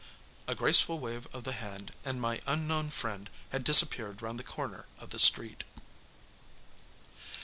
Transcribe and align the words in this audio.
A 0.47 0.55
graceful 0.55 0.97
wave 0.97 1.27
of 1.31 1.43
the 1.43 1.51
hand, 1.51 1.91
and 2.03 2.19
my 2.19 2.41
unknown 2.47 2.89
friend 2.89 3.29
had 3.51 3.63
disappeared 3.63 4.23
round 4.23 4.39
the 4.39 4.43
corner 4.43 4.87
of 4.97 5.11
the 5.11 5.19
street. 5.19 5.63